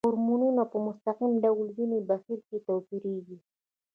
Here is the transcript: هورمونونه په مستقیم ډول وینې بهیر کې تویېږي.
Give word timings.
هورمونونه 0.05 0.63
په 0.71 0.77
مستقیم 0.87 1.31
ډول 1.43 1.67
وینې 1.75 1.99
بهیر 2.09 2.39
کې 2.47 2.57
تویېږي. 2.67 3.37